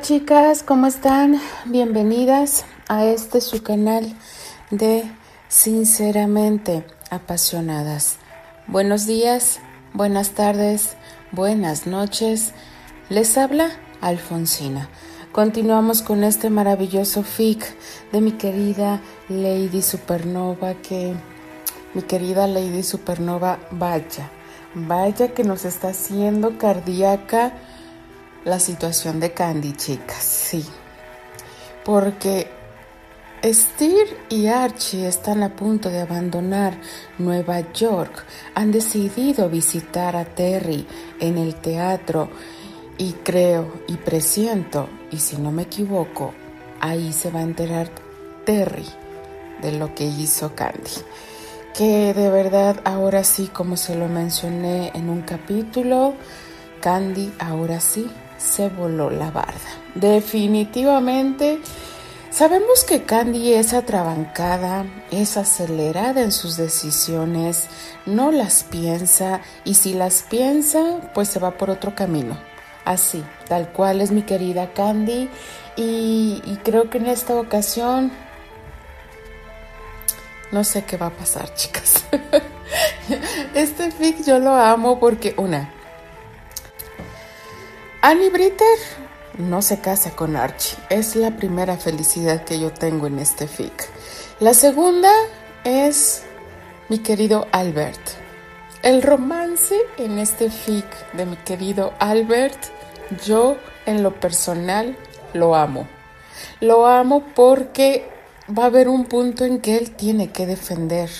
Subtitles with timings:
[0.00, 1.40] Chicas, ¿cómo están?
[1.64, 4.14] Bienvenidas a este su canal
[4.70, 5.04] de
[5.48, 8.18] Sinceramente Apasionadas.
[8.66, 9.60] Buenos días,
[9.94, 10.96] buenas tardes,
[11.32, 12.52] buenas noches.
[13.08, 13.70] Les habla
[14.00, 14.88] Alfonsina.
[15.32, 17.64] Continuamos con este maravilloso fic
[18.12, 21.14] de mi querida Lady Supernova que
[21.94, 24.30] mi querida Lady Supernova vaya,
[24.74, 27.52] vaya que nos está haciendo cardíaca
[28.46, 30.64] la situación de Candy, chicas, sí.
[31.84, 32.48] Porque
[33.42, 36.78] Steve y Archie están a punto de abandonar
[37.18, 38.24] Nueva York.
[38.54, 40.86] Han decidido visitar a Terry
[41.18, 42.30] en el teatro
[42.98, 46.32] y creo y presiento, y si no me equivoco,
[46.80, 47.90] ahí se va a enterar
[48.44, 48.86] Terry
[49.60, 51.02] de lo que hizo Candy.
[51.76, 56.14] Que de verdad ahora sí, como se lo mencioné en un capítulo,
[56.80, 58.08] Candy ahora sí
[58.38, 59.54] se voló la barda.
[59.94, 61.60] Definitivamente
[62.30, 67.68] sabemos que Candy es atrabancada, es acelerada en sus decisiones,
[68.04, 72.36] no las piensa y si las piensa, pues se va por otro camino.
[72.84, 75.28] Así, tal cual es mi querida Candy
[75.76, 78.10] y, creo que en esta ocasión
[80.52, 82.04] no sé qué va a pasar, chicas.
[83.54, 85.72] Este fic yo lo amo porque una,
[88.08, 88.78] Annie Britter
[89.36, 90.78] no se casa con Archie.
[90.90, 93.88] Es la primera felicidad que yo tengo en este fic.
[94.38, 95.10] La segunda
[95.64, 96.22] es
[96.88, 97.98] mi querido Albert.
[98.84, 102.56] El romance en este fic de mi querido Albert,
[103.26, 104.96] yo en lo personal
[105.34, 105.88] lo amo.
[106.60, 108.08] Lo amo porque
[108.56, 111.10] va a haber un punto en que él tiene que defender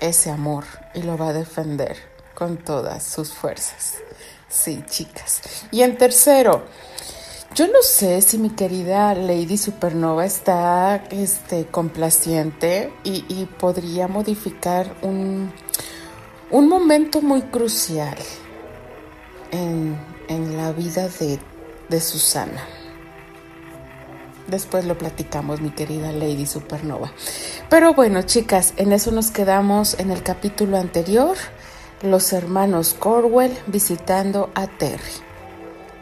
[0.00, 1.98] ese amor y lo va a defender
[2.34, 4.05] con todas sus fuerzas.
[4.56, 5.42] Sí, chicas.
[5.70, 6.64] Y en tercero,
[7.54, 15.52] yo no sé si mi querida Lady Supernova está este, complaciente y, podría modificar un,
[16.50, 18.16] un, momento muy crucial
[19.52, 19.96] en,
[20.28, 21.38] en la vida de,
[21.90, 22.64] de Susana.
[24.48, 27.12] Después lo platicamos, mi querida Lady Supernova.
[27.68, 31.36] Pero bueno, chicas, en eso nos quedamos en el capítulo anterior
[32.02, 35.26] los hermanos Corwell visitando a Terry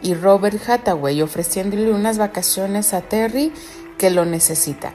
[0.02, 3.52] y Robert Hathaway ofreciéndole unas vacaciones a Terry
[3.96, 4.92] que lo necesita.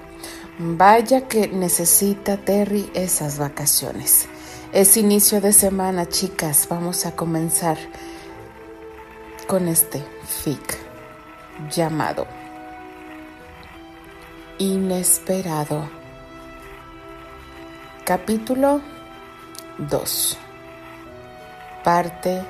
[0.60, 4.28] Vaya que necesita Terry esas vacaciones.
[4.74, 6.68] Es inicio de semana, chicas.
[6.70, 7.78] Vamos a comenzar
[9.48, 10.78] con este fic
[11.72, 12.28] llamado
[14.60, 15.90] Inesperado.
[18.06, 18.82] Capítulo
[19.78, 20.49] 2
[21.84, 22.44] Parte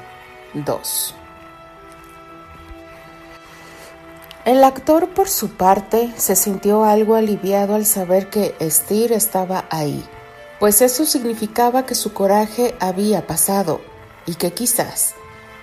[0.55, 1.15] 2
[4.45, 10.03] El actor, por su parte, se sintió algo aliviado al saber que Steer estaba ahí,
[10.59, 13.81] pues eso significaba que su coraje había pasado
[14.25, 15.13] y que quizás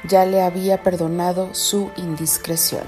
[0.04, 2.84] ya le había perdonado su indiscreción.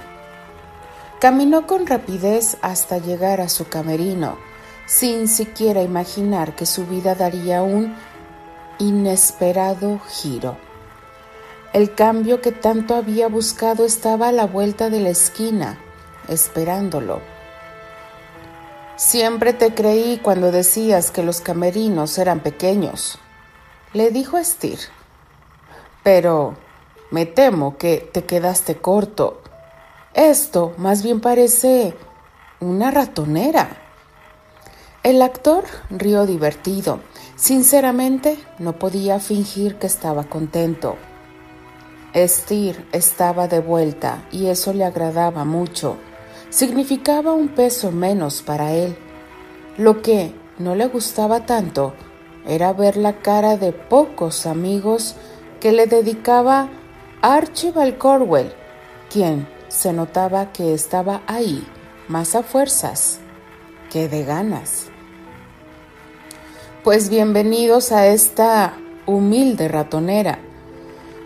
[1.21, 4.39] Caminó con rapidez hasta llegar a su camerino,
[4.87, 7.97] sin siquiera imaginar que su vida daría un
[8.79, 10.68] inesperado giro.
[11.73, 15.79] El cambio que tanto había buscado estaba a la vuelta de la esquina,
[16.27, 17.21] esperándolo.
[18.97, 23.19] Siempre te creí cuando decías que los camerinos eran pequeños,
[23.93, 24.79] le dijo Estir.
[26.03, 26.57] Pero
[27.11, 29.43] me temo que te quedaste corto.
[30.15, 31.95] Esto más bien parece
[32.61, 33.69] una ratonera.
[35.03, 37.01] El actor rió divertido.
[37.37, 40.97] Sinceramente, no podía fingir que estaba contento.
[42.15, 45.99] Estir estaba de vuelta y eso le agradaba mucho.
[46.49, 48.97] Significaba un peso menos para él.
[49.77, 51.93] Lo que no le gustaba tanto
[52.47, 55.17] era ver la cara de pocos amigos
[55.61, 56.71] que le dedicaba
[57.21, 58.55] Archibald Corwell,
[59.13, 61.67] quien se notaba que estaba ahí
[62.09, 63.19] más a fuerzas
[63.93, 64.87] que de ganas.
[66.83, 70.39] Pues bienvenidos a esta humilde ratonera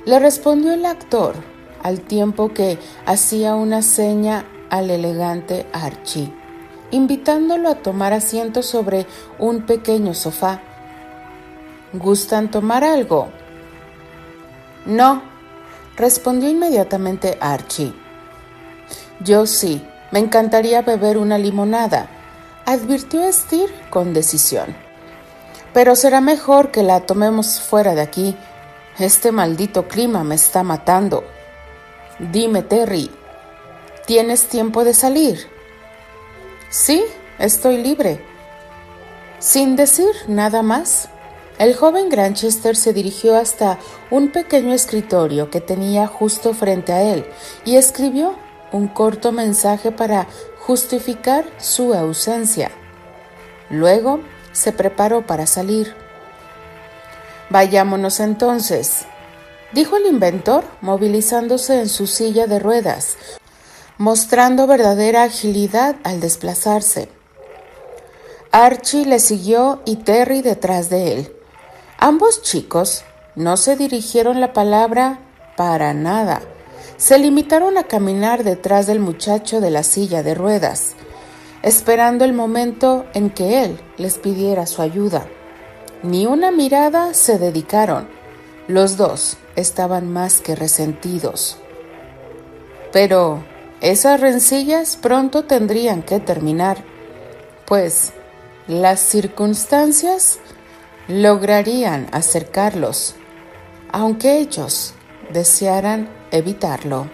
[0.04, 1.34] le respondió el actor,
[1.82, 6.32] al tiempo que hacía una seña al elegante Archie,
[6.90, 9.06] invitándolo a tomar asiento sobre
[9.38, 10.60] un pequeño sofá.
[11.92, 13.28] ¿Gustan tomar algo?
[14.86, 15.22] No,
[15.96, 17.94] respondió inmediatamente Archie.
[19.20, 22.08] Yo sí, me encantaría beber una limonada,
[22.66, 24.74] advirtió Steer con decisión.
[25.72, 28.36] Pero será mejor que la tomemos fuera de aquí,
[28.98, 31.24] este maldito clima me está matando.
[32.18, 33.10] Dime, Terry,
[34.06, 35.46] ¿Tienes tiempo de salir?
[36.70, 37.04] Sí,
[37.38, 38.20] estoy libre.
[39.38, 41.08] Sin decir nada más,
[41.58, 43.78] el joven Granchester se dirigió hasta
[44.10, 47.24] un pequeño escritorio que tenía justo frente a él
[47.64, 48.34] y escribió
[48.72, 50.26] un corto mensaje para
[50.58, 52.72] justificar su ausencia.
[53.70, 54.18] Luego
[54.50, 55.94] se preparó para salir.
[57.52, 59.04] Vayámonos entonces,
[59.74, 63.18] dijo el inventor, movilizándose en su silla de ruedas,
[63.98, 67.10] mostrando verdadera agilidad al desplazarse.
[68.52, 71.36] Archie le siguió y Terry detrás de él.
[71.98, 73.04] Ambos chicos
[73.36, 75.18] no se dirigieron la palabra
[75.54, 76.40] para nada.
[76.96, 80.94] Se limitaron a caminar detrás del muchacho de la silla de ruedas,
[81.62, 85.26] esperando el momento en que él les pidiera su ayuda.
[86.02, 88.08] Ni una mirada se dedicaron.
[88.66, 91.58] Los dos estaban más que resentidos.
[92.92, 93.44] Pero
[93.80, 96.84] esas rencillas pronto tendrían que terminar,
[97.66, 98.12] pues
[98.66, 100.38] las circunstancias
[101.08, 103.14] lograrían acercarlos,
[103.90, 104.94] aunque ellos
[105.32, 107.08] desearan evitarlo.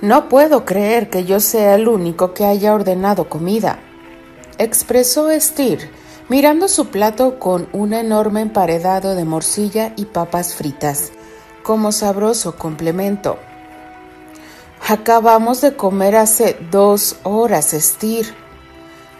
[0.00, 3.80] No puedo creer que yo sea el único que haya ordenado comida,
[4.58, 5.90] expresó Steer,
[6.28, 11.10] mirando su plato con un enorme emparedado de morcilla y papas fritas,
[11.62, 13.38] como sabroso complemento.
[14.86, 18.26] Acabamos de comer hace dos horas, Steer,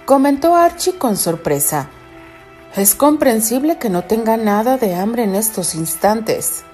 [0.04, 1.88] comentó Archie con sorpresa.
[2.76, 6.64] Es comprensible que no tenga nada de hambre en estos instantes.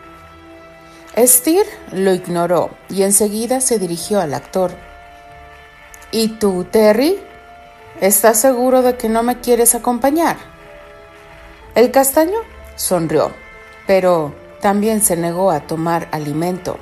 [1.16, 4.72] Steer lo ignoró y enseguida se dirigió al actor.
[6.10, 7.19] ¿Y tú, Terry?
[8.00, 10.37] ¿Estás seguro de que no me quieres acompañar?
[11.76, 12.38] El castaño
[12.75, 13.32] sonrió,
[13.87, 16.76] pero también se negó a tomar alimento.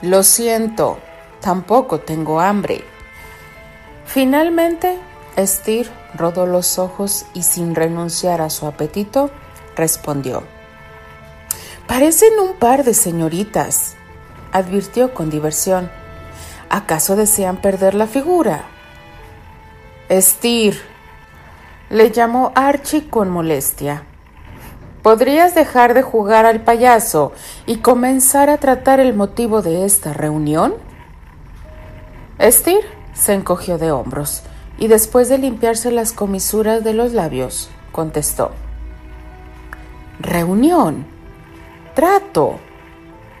[0.00, 0.98] Lo siento,
[1.40, 2.84] tampoco tengo hambre.
[4.06, 4.98] Finalmente,
[5.36, 9.30] Steer rodó los ojos y sin renunciar a su apetito,
[9.74, 10.44] respondió.
[11.88, 13.96] Parecen un par de señoritas,
[14.52, 15.90] advirtió con diversión.
[16.70, 18.77] ¿Acaso desean perder la figura?
[20.10, 20.74] Steer,
[21.90, 24.04] le llamó Archie con molestia.
[25.02, 27.32] ¿Podrías dejar de jugar al payaso
[27.66, 30.74] y comenzar a tratar el motivo de esta reunión?
[32.40, 34.42] Steer se encogió de hombros
[34.78, 38.52] y después de limpiarse las comisuras de los labios, contestó.
[40.20, 41.06] ¿Reunión?
[41.94, 42.60] ¿Trato?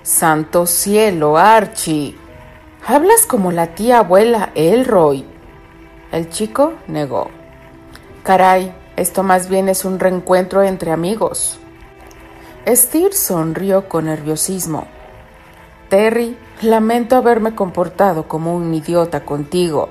[0.02, 2.16] Santo cielo, Archie.
[2.86, 5.37] Hablas como la tía abuela Elroy.
[6.10, 7.28] El chico negó.
[8.22, 11.58] Caray, esto más bien es un reencuentro entre amigos.
[12.66, 14.86] Steer sonrió con nerviosismo.
[15.88, 19.88] Terry, lamento haberme comportado como un idiota contigo,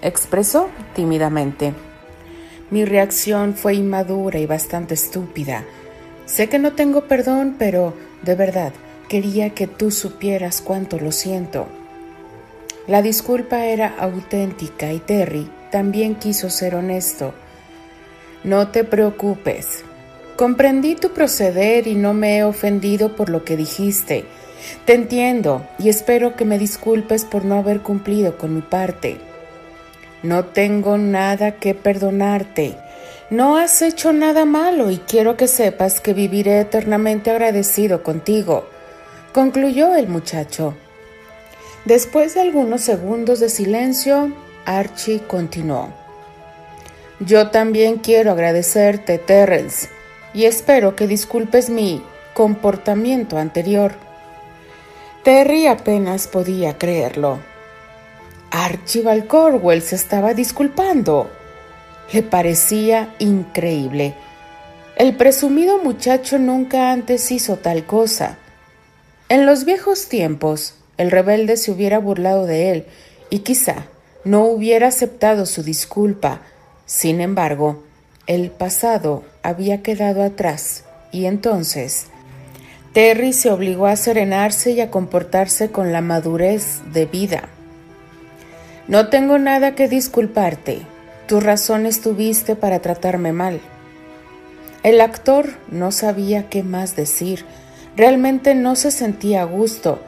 [0.00, 1.74] expresó tímidamente.
[2.70, 5.64] Mi reacción fue inmadura y bastante estúpida.
[6.24, 8.72] Sé que no tengo perdón, pero de verdad
[9.08, 11.66] quería que tú supieras cuánto lo siento.
[12.90, 17.32] La disculpa era auténtica y Terry también quiso ser honesto.
[18.42, 19.84] No te preocupes.
[20.34, 24.24] Comprendí tu proceder y no me he ofendido por lo que dijiste.
[24.86, 29.18] Te entiendo y espero que me disculpes por no haber cumplido con mi parte.
[30.24, 32.76] No tengo nada que perdonarte.
[33.30, 38.68] No has hecho nada malo y quiero que sepas que viviré eternamente agradecido contigo,
[39.32, 40.74] concluyó el muchacho.
[41.84, 44.32] Después de algunos segundos de silencio,
[44.66, 45.88] Archie continuó.
[47.20, 49.88] Yo también quiero agradecerte, Terrence,
[50.34, 52.02] y espero que disculpes mi
[52.34, 53.94] comportamiento anterior.
[55.22, 57.40] Terry apenas podía creerlo.
[58.50, 61.30] Archibald Corwell se estaba disculpando.
[62.12, 64.14] Le parecía increíble.
[64.96, 68.38] El presumido muchacho nunca antes hizo tal cosa.
[69.28, 72.84] En los viejos tiempos, el rebelde se hubiera burlado de él
[73.30, 73.86] y quizá
[74.22, 76.42] no hubiera aceptado su disculpa
[76.84, 77.82] sin embargo,
[78.26, 82.08] el pasado había quedado atrás y entonces
[82.92, 87.48] Terry se obligó a serenarse y a comportarse con la madurez de vida.
[88.86, 90.82] No tengo nada que disculparte.
[91.26, 93.60] Tus razones tuviste para tratarme mal.
[94.82, 97.46] El actor no sabía qué más decir.
[97.96, 100.00] Realmente no se sentía a gusto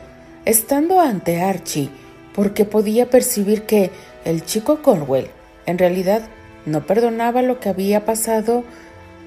[0.45, 1.91] estando ante Archie
[2.35, 3.91] porque podía percibir que
[4.25, 5.29] el chico Corwell
[5.67, 6.23] en realidad
[6.67, 8.65] no perdonaba lo que había pasado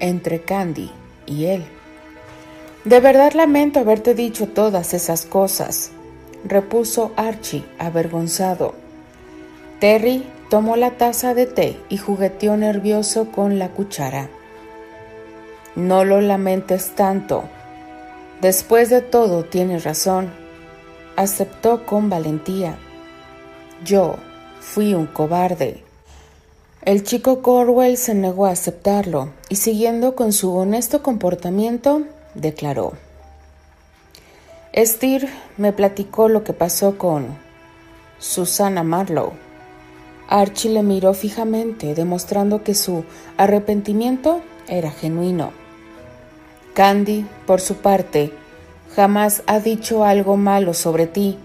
[0.00, 0.90] entre Candy
[1.26, 1.64] y él.
[2.84, 5.90] De verdad lamento haberte dicho todas esas cosas.
[6.44, 8.74] repuso Archie, avergonzado.
[9.80, 14.28] Terry tomó la taza de té y jugueteó nervioso con la cuchara.
[15.74, 17.44] No lo lamentes tanto.
[18.40, 20.30] Después de todo, tienes razón.
[21.16, 22.78] Aceptó con valentía.
[23.84, 24.16] Yo
[24.60, 25.82] fui un cobarde.
[26.82, 32.02] El chico Corwell se negó a aceptarlo y siguiendo con su honesto comportamiento,
[32.34, 32.92] declaró.
[34.76, 37.26] Steer me platicó lo que pasó con
[38.18, 39.32] Susana Marlowe.
[40.28, 43.04] Archie le miró fijamente, demostrando que su
[43.36, 45.50] arrepentimiento era genuino.
[46.74, 48.32] Candy, por su parte,
[48.96, 51.36] jamás ha dicho algo malo sobre ti.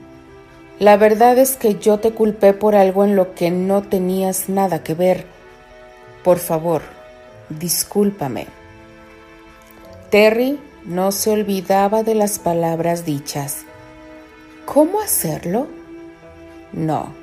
[0.79, 4.83] La verdad es que yo te culpé por algo en lo que no tenías nada
[4.83, 5.25] que ver.
[6.23, 6.81] Por favor,
[7.49, 8.47] discúlpame.
[10.09, 13.65] Terry no se olvidaba de las palabras dichas.
[14.65, 15.67] ¿Cómo hacerlo?
[16.71, 17.13] No.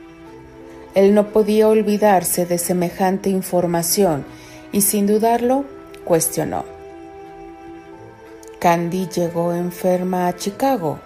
[0.94, 4.26] Él no podía olvidarse de semejante información
[4.73, 5.64] y sin dudarlo
[6.04, 6.77] cuestionó.
[8.58, 10.98] Candy llegó enferma a Chicago.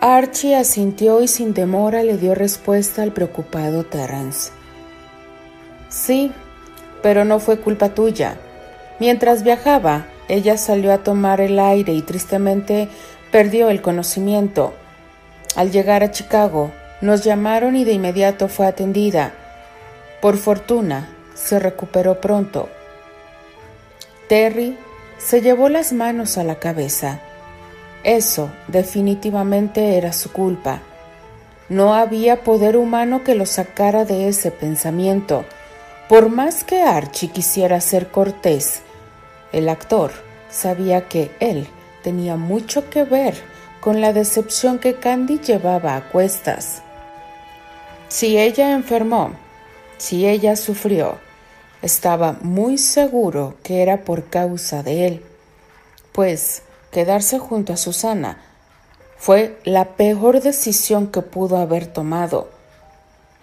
[0.00, 4.52] Archie asintió y sin demora le dio respuesta al preocupado Terrence.
[5.88, 6.30] Sí,
[7.02, 8.36] pero no fue culpa tuya.
[9.00, 12.88] Mientras viajaba, ella salió a tomar el aire y tristemente
[13.32, 14.72] perdió el conocimiento.
[15.56, 19.32] Al llegar a Chicago, nos llamaron y de inmediato fue atendida.
[20.20, 22.68] Por fortuna, se recuperó pronto.
[24.28, 24.78] Terry
[25.18, 27.20] se llevó las manos a la cabeza.
[28.02, 30.82] Eso definitivamente era su culpa.
[31.68, 35.44] No había poder humano que lo sacara de ese pensamiento.
[36.08, 38.82] Por más que Archie quisiera ser cortés,
[39.52, 40.12] el actor
[40.50, 41.66] sabía que él
[42.02, 43.34] tenía mucho que ver
[43.80, 46.82] con la decepción que Candy llevaba a cuestas.
[48.08, 49.32] Si ella enfermó,
[49.96, 51.18] si ella sufrió,
[51.84, 55.22] estaba muy seguro que era por causa de él,
[56.12, 58.38] pues quedarse junto a Susana
[59.18, 62.48] fue la peor decisión que pudo haber tomado.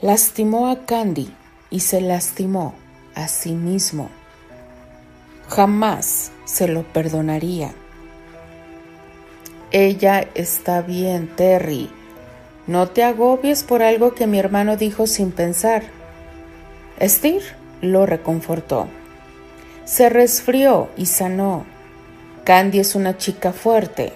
[0.01, 1.31] Lastimó a Candy
[1.69, 2.73] y se lastimó
[3.13, 4.09] a sí mismo.
[5.47, 7.75] Jamás se lo perdonaría.
[9.69, 11.91] Ella está bien, Terry.
[12.65, 15.83] No te agobies por algo que mi hermano dijo sin pensar.
[16.99, 18.87] Steve lo reconfortó.
[19.85, 21.65] Se resfrió y sanó.
[22.43, 24.13] Candy es una chica fuerte.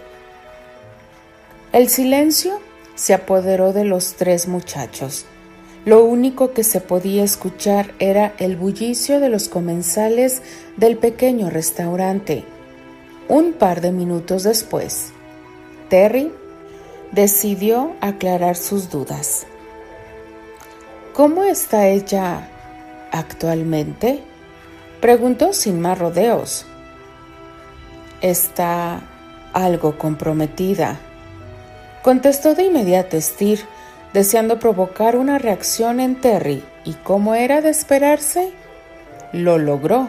[1.73, 2.59] El silencio
[2.95, 5.25] se apoderó de los tres muchachos.
[5.85, 10.41] Lo único que se podía escuchar era el bullicio de los comensales
[10.77, 12.43] del pequeño restaurante.
[13.27, 15.11] Un par de minutos después,
[15.89, 16.31] Terry
[17.11, 19.45] decidió aclarar sus dudas.
[21.13, 22.49] ¿Cómo está ella
[23.17, 24.21] actualmente?
[25.01, 26.65] Preguntó sin más rodeos.
[28.21, 29.01] Está
[29.53, 30.97] algo comprometida.
[32.01, 33.59] Contestó de inmediato Steer
[34.13, 38.51] deseando provocar una reacción en Terry, y como era de esperarse,
[39.33, 40.07] lo logró.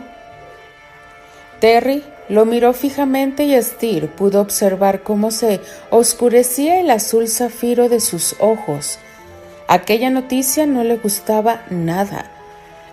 [1.58, 5.60] Terry lo miró fijamente y Steer pudo observar cómo se
[5.90, 8.98] oscurecía el azul zafiro de sus ojos.
[9.68, 12.35] Aquella noticia no le gustaba nada.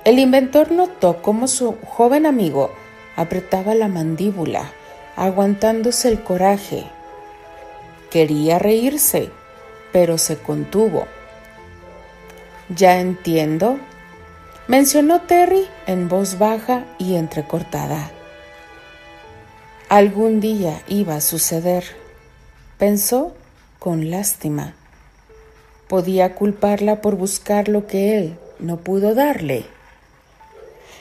[0.06, 2.74] El inventor notó cómo su joven amigo
[3.16, 4.72] apretaba la mandíbula,
[5.16, 6.84] aguantándose el coraje.
[8.10, 9.30] Quería reírse,
[9.94, 11.08] pero se contuvo.
[12.68, 13.78] Ya entiendo,
[14.68, 18.12] mencionó Terry en voz baja y entrecortada.
[19.88, 21.86] Algún día iba a suceder,
[22.78, 23.34] pensó
[23.80, 24.74] con lástima.
[25.88, 29.73] Podía culparla por buscar lo que él no pudo darle.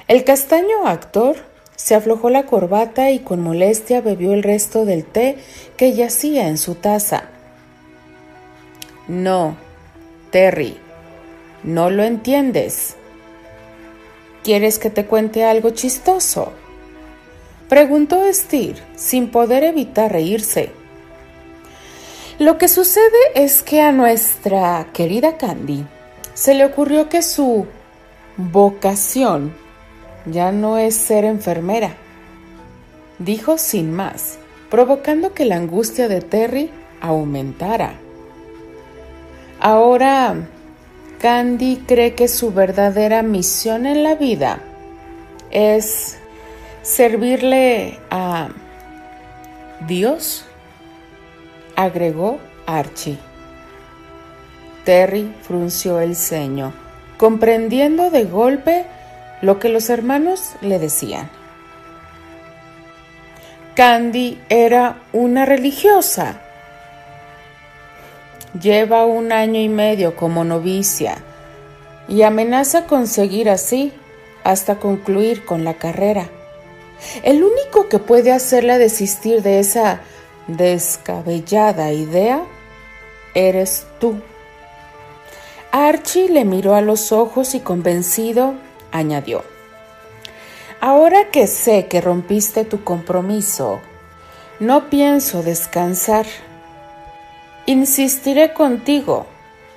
[0.08, 1.36] El castaño actor
[1.76, 5.38] se aflojó la corbata y con molestia bebió el resto del té
[5.76, 7.24] que yacía en su taza.
[9.08, 9.56] No,
[10.30, 10.76] Terry,
[11.62, 12.96] no lo entiendes.
[14.42, 16.52] ¿Quieres que te cuente algo chistoso?
[17.68, 20.70] Preguntó Steer, sin poder evitar reírse.
[22.38, 25.86] Lo que sucede es que a nuestra querida Candy
[26.34, 27.66] se le ocurrió que su
[28.36, 29.54] vocación
[30.26, 31.94] ya no es ser enfermera,
[33.18, 34.38] dijo sin más,
[34.70, 37.94] provocando que la angustia de Terry aumentara.
[39.60, 40.34] Ahora,
[41.20, 44.60] Candy cree que su verdadera misión en la vida
[45.50, 46.18] es
[46.82, 48.48] servirle a
[49.86, 50.44] Dios,
[51.76, 53.18] agregó Archie.
[54.84, 56.72] Terry frunció el ceño,
[57.18, 58.86] comprendiendo de golpe
[59.42, 61.28] lo que los hermanos le decían.
[63.74, 66.40] Candy era una religiosa.
[68.60, 71.16] Lleva un año y medio como novicia
[72.06, 73.92] y amenaza con seguir así
[74.44, 76.28] hasta concluir con la carrera.
[77.22, 80.00] El único que puede hacerla desistir de esa
[80.46, 82.42] descabellada idea
[83.34, 84.20] eres tú.
[85.72, 88.54] Archie le miró a los ojos y convencido
[88.92, 89.42] añadió,
[90.84, 93.78] Ahora que sé que rompiste tu compromiso,
[94.58, 96.26] no pienso descansar.
[97.66, 99.26] Insistiré contigo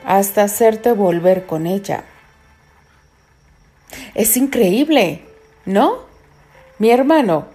[0.04, 2.06] hasta hacerte volver con ella.
[4.16, 5.22] Es increíble,
[5.66, 6.00] ¿no?
[6.80, 7.50] Mi hermano,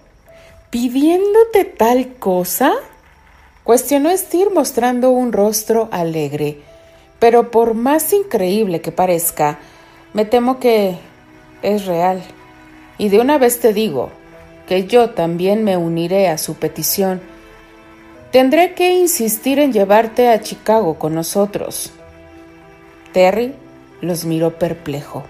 [0.69, 2.71] pidiéndote tal cosa,
[3.65, 6.61] cuestionó Estir mostrando un rostro alegre.
[7.19, 9.59] Pero por más increíble que parezca,
[10.13, 11.10] me temo que
[11.61, 12.21] es real.
[12.97, 14.11] Y de una vez te digo
[14.67, 17.21] que yo también me uniré a su petición.
[18.31, 21.91] Tendré que insistir en llevarte a Chicago con nosotros.
[23.11, 23.53] Terry
[24.01, 25.23] los miró perplejo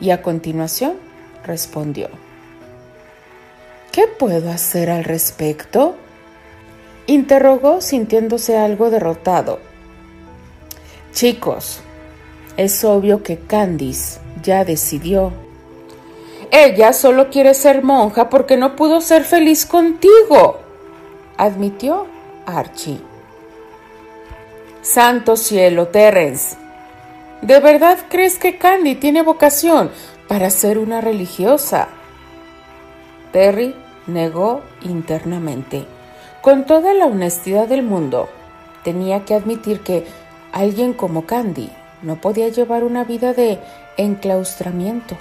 [0.00, 0.94] y a continuación
[1.44, 2.08] respondió.
[3.92, 5.96] ¿Qué puedo hacer al respecto?
[7.06, 9.60] interrogó sintiéndose algo derrotado.
[11.12, 11.80] Chicos,
[12.56, 15.45] es obvio que Candice ya decidió.
[16.58, 20.60] Ella solo quiere ser monja porque no pudo ser feliz contigo,
[21.36, 22.06] admitió
[22.46, 22.98] Archie.
[24.80, 26.56] Santo cielo, Terence.
[27.42, 29.90] ¿De verdad crees que Candy tiene vocación
[30.28, 31.88] para ser una religiosa?
[33.32, 33.74] Terry
[34.06, 35.84] negó internamente.
[36.40, 38.30] Con toda la honestidad del mundo,
[38.82, 40.06] tenía que admitir que
[40.52, 41.68] Alguien como Candy
[42.00, 43.58] no podía llevar una vida de
[43.98, 45.18] enclaustramiento.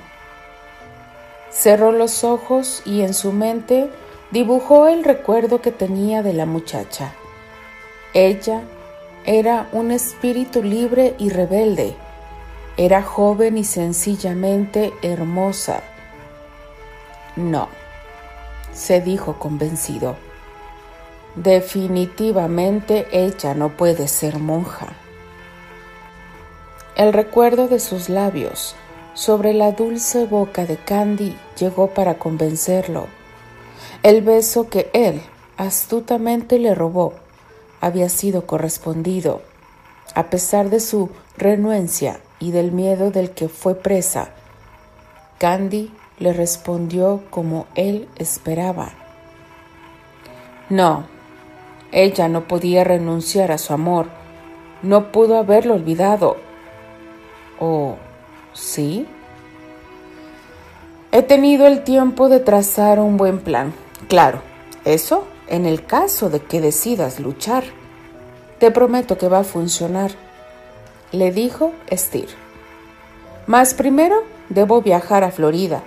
[1.55, 3.89] Cerró los ojos y en su mente
[4.29, 7.13] dibujó el recuerdo que tenía de la muchacha.
[8.13, 8.61] Ella
[9.25, 11.95] era un espíritu libre y rebelde.
[12.75, 15.81] Era joven y sencillamente hermosa.
[17.37, 17.69] No,
[18.73, 20.17] se dijo convencido.
[21.35, 24.87] Definitivamente ella no puede ser monja.
[26.97, 28.75] El recuerdo de sus labios
[29.15, 33.07] sobre la dulce boca de Candy llegó para convencerlo.
[34.03, 35.21] El beso que él
[35.57, 37.13] astutamente le robó
[37.81, 39.41] había sido correspondido.
[40.13, 44.29] A pesar de su renuencia y del miedo del que fue presa,
[45.39, 48.91] Candy le respondió como él esperaba.
[50.69, 51.05] No,
[51.91, 54.07] ella no podía renunciar a su amor,
[54.81, 56.37] no pudo haberlo olvidado.
[57.59, 57.95] ¿O
[58.55, 59.05] sí?
[61.11, 63.73] He tenido el tiempo de trazar un buen plan.
[64.07, 64.41] Claro,
[64.83, 67.63] eso en el caso de que decidas luchar.
[68.59, 70.11] Te prometo que va a funcionar,
[71.11, 72.29] le dijo Steer.
[73.47, 75.83] Mas primero debo viajar a Florida.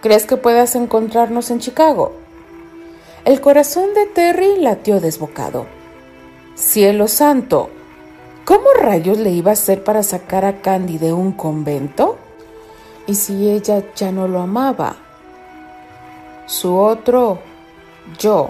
[0.00, 2.12] ¿Crees que puedas encontrarnos en Chicago?
[3.24, 5.66] El corazón de Terry latió desbocado.
[6.54, 7.70] Cielo santo,
[8.48, 12.16] ¿Cómo rayos le iba a hacer para sacar a Candy de un convento?
[13.06, 14.96] ¿Y si ella ya no lo amaba?
[16.46, 17.40] Su otro
[18.18, 18.48] yo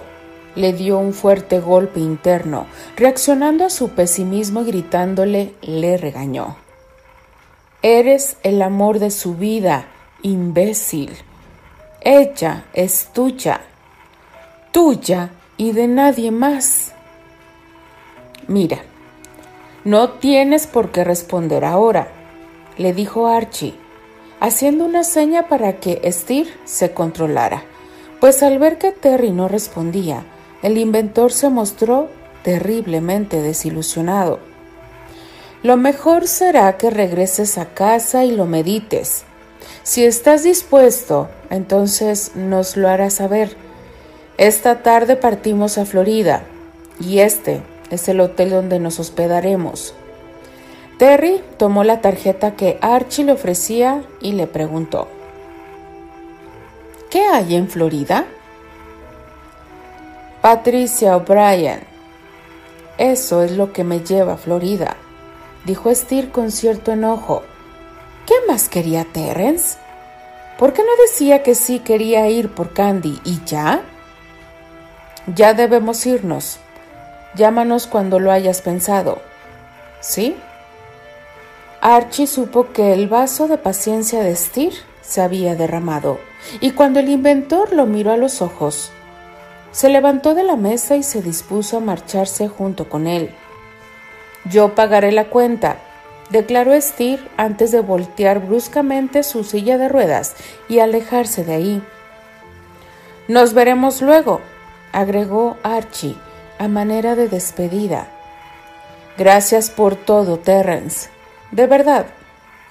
[0.55, 6.55] le dio un fuerte golpe interno, reaccionando a su pesimismo y gritándole le regañó.
[7.83, 9.87] Eres el amor de su vida,
[10.23, 11.11] imbécil.
[12.03, 13.63] Ella es tuya,
[14.71, 16.93] tuya y de nadie más.
[18.47, 18.79] Mira,
[19.89, 22.09] no tienes por qué responder ahora,
[22.77, 23.73] le dijo Archie,
[24.39, 27.63] haciendo una seña para que Steer se controlara,
[28.21, 30.25] pues al ver que Terry no respondía,
[30.61, 32.11] el inventor se mostró
[32.43, 34.41] terriblemente desilusionado.
[35.63, 39.25] Lo mejor será que regreses a casa y lo medites.
[39.85, 43.57] Si estás dispuesto, entonces nos lo harás saber.
[44.37, 46.43] Esta tarde partimos a Florida
[47.01, 49.95] y este es el hotel donde nos hospedaremos.
[50.99, 55.09] Terry tomó la tarjeta que Archie le ofrecía y le preguntó,
[57.11, 58.27] ¿Qué hay en Florida?
[60.43, 61.81] Patricia O'Brien.
[62.99, 64.97] Eso es lo que me lleva a Florida,
[65.65, 67.43] dijo Steer con cierto enojo.
[68.27, 69.79] ¿Qué más quería Terence?
[70.59, 73.83] ¿Por qué no decía que sí quería ir por Candy y ya?
[75.35, 76.59] Ya debemos irnos,
[77.39, 79.23] Llámanos cuando lo hayas pensado.
[80.01, 80.37] ¿Sí?
[81.81, 84.73] Archie supo que el vaso de paciencia de Steer
[85.03, 86.19] se había derramado,
[86.61, 88.91] y cuando el inventor lo miró a los ojos,
[89.71, 93.31] se levantó de la mesa y se dispuso a marcharse junto con él.
[94.51, 95.77] Yo pagaré la cuenta,
[96.31, 100.35] declaró Steer antes de voltear bruscamente su silla de ruedas
[100.69, 101.83] y alejarse de ahí.
[103.29, 104.41] Nos veremos luego,
[104.91, 106.17] agregó Archie
[106.59, 108.09] a manera de despedida.
[109.17, 111.11] Gracias por todo, Terrence.
[111.51, 112.07] De verdad,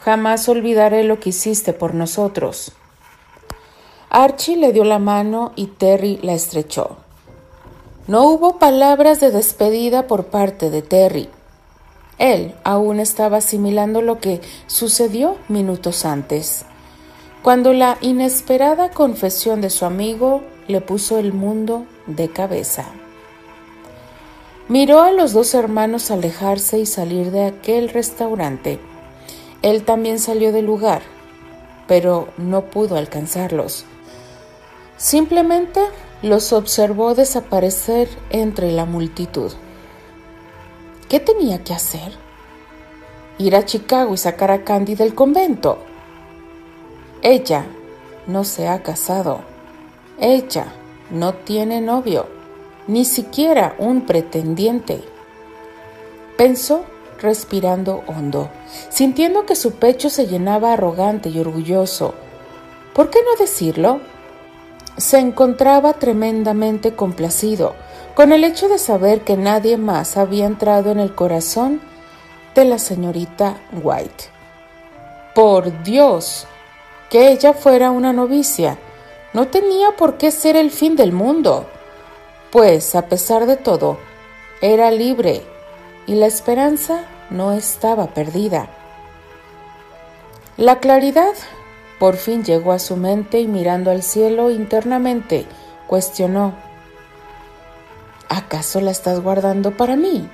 [0.01, 2.71] jamás olvidaré lo que hiciste por nosotros.
[4.09, 6.97] Archie le dio la mano y Terry la estrechó.
[8.07, 11.29] No hubo palabras de despedida por parte de Terry.
[12.17, 16.65] Él aún estaba asimilando lo que sucedió minutos antes,
[17.43, 22.85] cuando la inesperada confesión de su amigo le puso el mundo de cabeza.
[24.69, 28.79] Miró a los dos hermanos alejarse y salir de aquel restaurante.
[29.61, 31.03] Él también salió del lugar,
[31.87, 33.85] pero no pudo alcanzarlos.
[34.97, 35.79] Simplemente
[36.21, 39.53] los observó desaparecer entre la multitud.
[41.07, 42.11] ¿Qué tenía que hacer?
[43.37, 45.77] Ir a Chicago y sacar a Candy del convento.
[47.21, 47.65] Ella
[48.25, 49.39] no se ha casado.
[50.19, 50.73] Ella
[51.09, 52.36] no tiene novio
[52.87, 55.03] ni siquiera un pretendiente.
[56.37, 56.85] Pensó
[57.19, 58.49] respirando hondo,
[58.89, 62.13] sintiendo que su pecho se llenaba arrogante y orgulloso.
[62.93, 63.99] ¿Por qué no decirlo?
[64.97, 67.75] Se encontraba tremendamente complacido
[68.15, 71.81] con el hecho de saber que nadie más había entrado en el corazón
[72.55, 74.25] de la señorita White.
[75.35, 76.47] Por Dios,
[77.11, 78.79] que ella fuera una novicia,
[79.33, 81.67] no tenía por qué ser el fin del mundo
[82.51, 83.97] pues a pesar de todo,
[84.61, 85.43] era libre
[86.05, 88.69] y la esperanza no estaba perdida.
[90.55, 91.33] La claridad
[91.99, 95.45] por fin llegó a su mente y mirando al cielo internamente,
[95.87, 96.53] cuestionó,
[98.29, 100.29] ¿acaso la estás guardando para mí?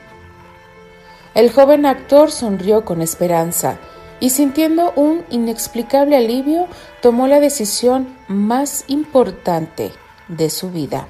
[1.36, 3.78] El joven actor sonrió con esperanza
[4.20, 6.68] y sintiendo un inexplicable alivio
[7.02, 9.92] tomó la decisión más importante
[10.28, 11.08] de su vida.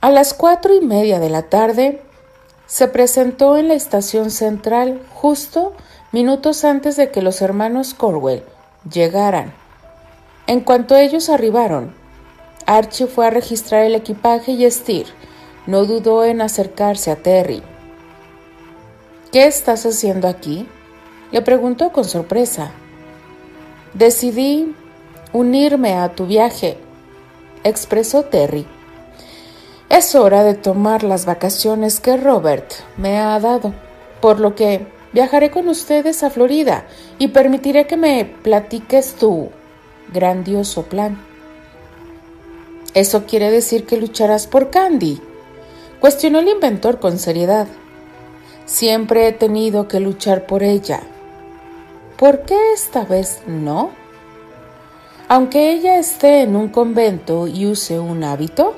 [0.00, 2.00] A las cuatro y media de la tarde
[2.66, 5.72] se presentó en la estación central justo
[6.12, 8.44] minutos antes de que los hermanos Corwell
[8.88, 9.52] llegaran.
[10.46, 11.92] En cuanto ellos arribaron,
[12.64, 15.06] Archie fue a registrar el equipaje y Steer
[15.66, 17.64] no dudó en acercarse a Terry.
[19.32, 20.68] ¿Qué estás haciendo aquí?
[21.32, 22.70] le preguntó con sorpresa.
[23.94, 24.76] Decidí
[25.32, 26.78] unirme a tu viaje,
[27.64, 28.64] expresó Terry.
[29.90, 33.72] Es hora de tomar las vacaciones que Robert me ha dado,
[34.20, 36.86] por lo que viajaré con ustedes a Florida
[37.18, 39.48] y permitiré que me platiques tu
[40.12, 41.18] grandioso plan.
[42.92, 45.22] ¿Eso quiere decir que lucharás por Candy?
[46.00, 47.66] Cuestionó el inventor con seriedad.
[48.66, 51.00] Siempre he tenido que luchar por ella.
[52.18, 53.90] ¿Por qué esta vez no?
[55.28, 58.74] Aunque ella esté en un convento y use un hábito,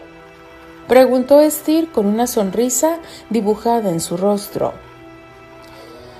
[0.90, 2.98] Preguntó Steer con una sonrisa
[3.28, 4.72] dibujada en su rostro.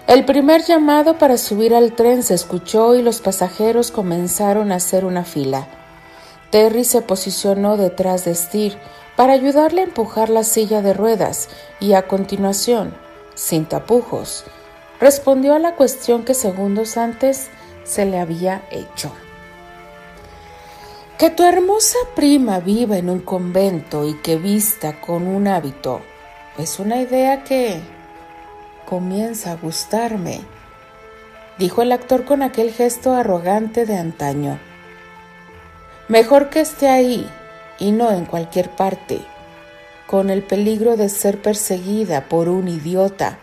[0.07, 5.05] El primer llamado para subir al tren se escuchó y los pasajeros comenzaron a hacer
[5.05, 5.67] una fila.
[6.51, 8.79] Terry se posicionó detrás de Steer
[9.17, 11.49] para ayudarle a empujar la silla de ruedas
[11.81, 12.95] y a continuación,
[13.35, 14.45] sin tapujos,
[15.01, 17.49] respondió a la cuestión que segundos antes
[17.83, 19.11] se le había hecho.
[21.21, 26.01] Que tu hermosa prima viva en un convento y que vista con un hábito
[26.57, 27.79] es una idea que
[28.87, 30.41] comienza a gustarme,
[31.59, 34.59] dijo el actor con aquel gesto arrogante de antaño.
[36.09, 37.31] Mejor que esté ahí
[37.79, 39.21] y no en cualquier parte,
[40.07, 43.39] con el peligro de ser perseguida por un idiota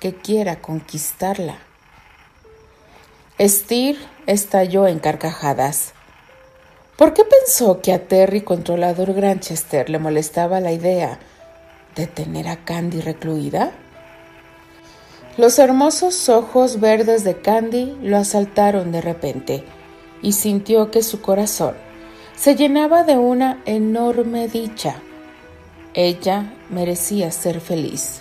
[0.00, 1.56] que quiera conquistarla.
[3.40, 5.94] Steer estalló en carcajadas.
[7.00, 11.18] ¿Por qué pensó que a Terry, controlador Granchester, le molestaba la idea
[11.96, 13.72] de tener a Candy recluida?
[15.38, 19.64] Los hermosos ojos verdes de Candy lo asaltaron de repente
[20.20, 21.74] y sintió que su corazón
[22.36, 24.96] se llenaba de una enorme dicha.
[25.94, 28.20] Ella merecía ser feliz.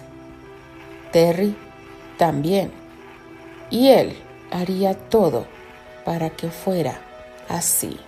[1.11, 1.53] Terry
[2.17, 2.71] también.
[3.69, 4.15] Y él
[4.51, 5.47] haría todo
[6.05, 7.01] para que fuera
[7.49, 7.99] así.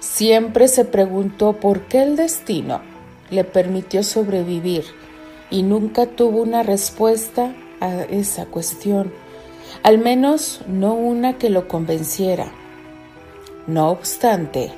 [0.00, 2.80] Siempre se preguntó por qué el destino
[3.30, 4.84] le permitió sobrevivir
[5.50, 9.12] y nunca tuvo una respuesta a esa cuestión,
[9.82, 12.50] al menos no una que lo convenciera.
[13.66, 14.72] No obstante,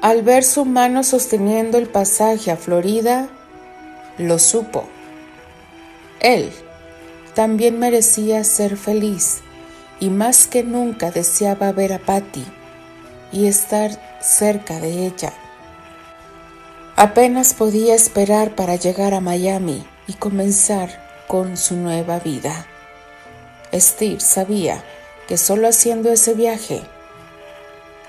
[0.00, 3.28] al ver su mano sosteniendo el pasaje a Florida,
[4.16, 4.84] lo supo.
[6.20, 6.50] Él
[7.34, 9.40] también merecía ser feliz
[10.00, 12.44] y más que nunca deseaba ver a Patty
[13.32, 15.32] y estar cerca de ella.
[16.96, 22.66] Apenas podía esperar para llegar a Miami y comenzar con su nueva vida.
[23.74, 24.82] Steve sabía
[25.28, 26.82] que solo haciendo ese viaje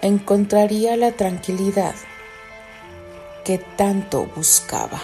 [0.01, 1.95] encontraría la tranquilidad
[3.43, 5.01] que tanto buscaba.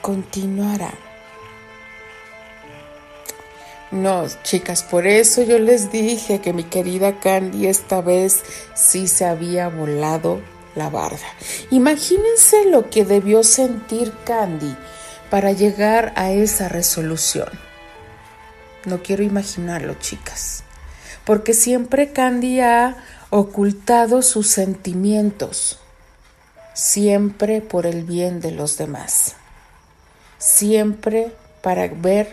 [0.00, 0.92] Continuará.
[3.92, 8.42] No, chicas, por eso yo les dije que mi querida Candy esta vez
[8.74, 10.40] sí se había volado
[10.74, 11.26] la barda.
[11.70, 14.74] Imagínense lo que debió sentir Candy
[15.28, 17.50] para llegar a esa resolución.
[18.86, 20.64] No quiero imaginarlo, chicas,
[21.26, 22.96] porque siempre Candy ha
[23.28, 25.78] ocultado sus sentimientos,
[26.72, 29.34] siempre por el bien de los demás,
[30.38, 32.32] siempre para ver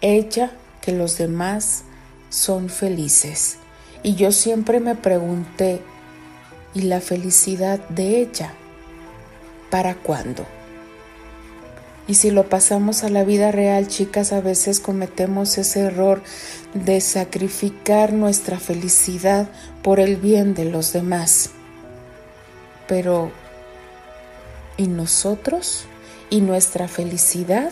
[0.00, 1.84] ella que los demás
[2.30, 3.56] son felices.
[4.02, 5.82] Y yo siempre me pregunté,
[6.74, 8.54] ¿y la felicidad de ella?
[9.70, 10.46] ¿Para cuándo?
[12.08, 16.22] Y si lo pasamos a la vida real, chicas, a veces cometemos ese error
[16.74, 19.48] de sacrificar nuestra felicidad
[19.82, 21.50] por el bien de los demás.
[22.88, 23.30] Pero,
[24.76, 25.84] ¿y nosotros?
[26.30, 27.70] ¿Y nuestra felicidad?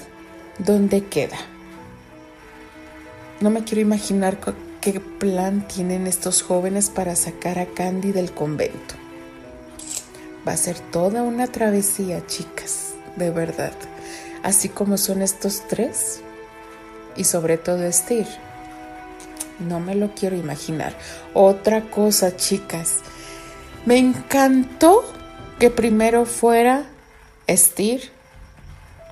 [0.58, 1.38] ¿Dónde queda?
[3.40, 4.38] No me quiero imaginar
[4.80, 8.96] qué plan tienen estos jóvenes para sacar a Candy del convento.
[10.46, 13.72] Va a ser toda una travesía, chicas, de verdad.
[14.42, 16.20] Así como son estos tres
[17.16, 18.26] y sobre todo Estir.
[19.60, 20.96] No me lo quiero imaginar.
[21.32, 22.96] Otra cosa, chicas.
[23.86, 25.04] Me encantó
[25.60, 26.86] que primero fuera
[27.46, 28.10] Estir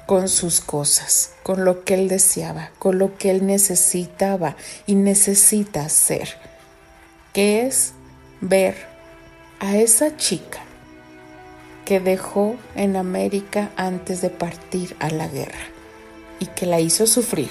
[0.06, 5.84] con sus cosas, con lo que él deseaba, con lo que él necesitaba y necesita
[5.84, 6.28] hacer,
[7.32, 7.92] que es
[8.40, 8.76] ver
[9.58, 10.60] a esa chica
[11.84, 15.66] que dejó en América antes de partir a la guerra
[16.40, 17.50] y que la hizo sufrir.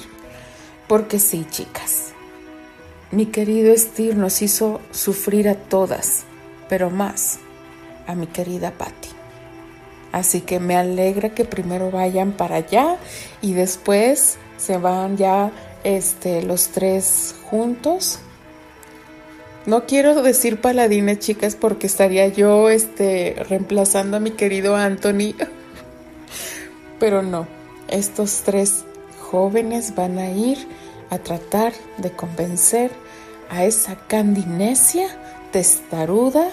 [0.88, 2.14] Porque sí, chicas,
[3.12, 6.24] mi querido Steve nos hizo sufrir a todas,
[6.70, 7.40] pero más
[8.08, 9.15] a mi querida Patty.
[10.16, 12.96] Así que me alegra que primero vayan para allá
[13.42, 15.52] y después se van ya
[15.84, 18.20] este, los tres juntos.
[19.66, 25.36] No quiero decir paladines, chicas, porque estaría yo este, reemplazando a mi querido Anthony.
[26.98, 27.46] Pero no,
[27.90, 28.86] estos tres
[29.20, 30.66] jóvenes van a ir
[31.10, 32.90] a tratar de convencer
[33.50, 35.10] a esa candinesia
[35.52, 36.52] testaruda,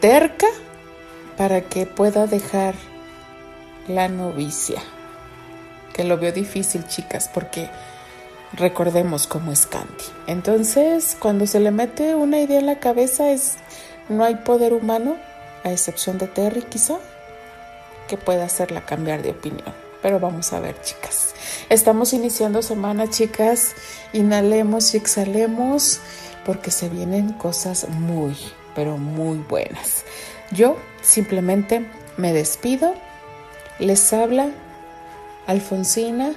[0.00, 0.48] terca,
[1.42, 2.76] para que pueda dejar
[3.88, 4.80] la novicia.
[5.92, 7.68] Que lo veo difícil, chicas, porque
[8.52, 10.04] recordemos cómo es Candy.
[10.28, 13.54] Entonces, cuando se le mete una idea en la cabeza es
[14.08, 15.16] no hay poder humano,
[15.64, 16.98] a excepción de Terry quizá,
[18.06, 19.74] que pueda hacerla cambiar de opinión.
[20.00, 21.34] Pero vamos a ver, chicas.
[21.68, 23.74] Estamos iniciando semana, chicas.
[24.12, 25.98] Inhalemos y exhalemos
[26.46, 28.36] porque se vienen cosas muy,
[28.76, 30.04] pero muy buenas.
[30.52, 32.94] Yo simplemente me despido.
[33.78, 34.50] Les habla
[35.46, 36.32] Alfonsina,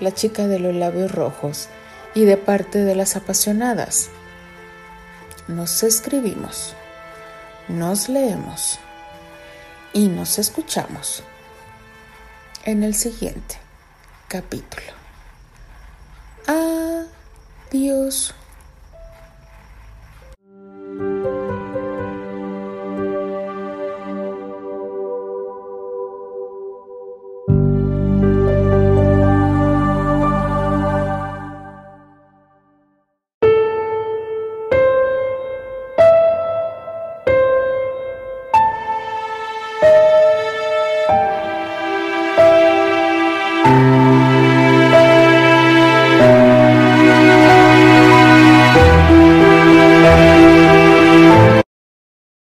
[0.00, 1.68] la chica de los labios rojos,
[2.14, 4.10] y de parte de las apasionadas.
[5.48, 6.74] Nos escribimos,
[7.68, 8.78] nos leemos
[9.92, 11.22] y nos escuchamos
[12.64, 13.56] en el siguiente
[14.28, 14.92] capítulo.
[16.46, 18.34] Adiós.